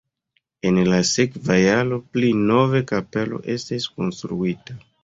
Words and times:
En 0.69 0.79
la 0.87 1.01
sekva 1.09 1.59
jaro 1.65 2.01
pli 2.15 2.33
nova 2.49 2.85
kapelo 2.95 3.45
estis 3.59 3.91
konstruita. 3.97 4.83